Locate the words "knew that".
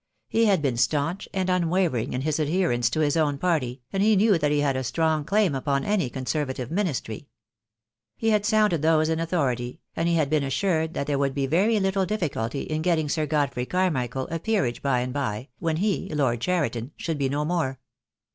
4.15-4.49